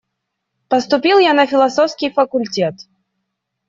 [0.67, 2.73] Поступил я на философский факультет.